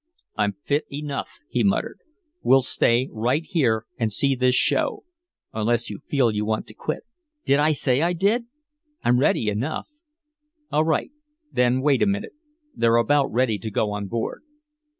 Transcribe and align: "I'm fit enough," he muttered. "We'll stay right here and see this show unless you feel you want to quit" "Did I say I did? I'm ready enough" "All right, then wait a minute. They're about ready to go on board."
"I'm 0.35 0.53
fit 0.63 0.85
enough," 0.91 1.37
he 1.47 1.61
muttered. 1.61 1.99
"We'll 2.41 2.63
stay 2.63 3.07
right 3.11 3.45
here 3.45 3.85
and 3.99 4.11
see 4.11 4.33
this 4.33 4.55
show 4.55 5.03
unless 5.53 5.91
you 5.91 5.99
feel 5.99 6.31
you 6.31 6.43
want 6.43 6.65
to 6.69 6.73
quit" 6.73 7.03
"Did 7.45 7.59
I 7.59 7.73
say 7.73 8.01
I 8.01 8.13
did? 8.13 8.45
I'm 9.03 9.19
ready 9.19 9.47
enough" 9.47 9.87
"All 10.71 10.85
right, 10.85 11.11
then 11.51 11.81
wait 11.83 12.01
a 12.01 12.07
minute. 12.07 12.33
They're 12.75 12.95
about 12.97 13.31
ready 13.31 13.59
to 13.59 13.69
go 13.69 13.91
on 13.91 14.07
board." 14.07 14.41